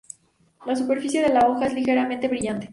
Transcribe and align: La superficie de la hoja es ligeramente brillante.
La 0.65 0.73
superficie 0.75 1.21
de 1.21 1.29
la 1.31 1.41
hoja 1.47 1.67
es 1.67 1.75
ligeramente 1.75 2.27
brillante. 2.27 2.69